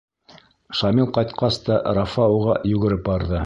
[0.79, 3.39] Шамил ҡайтҡас та Рафа уға йүгереп барҙы.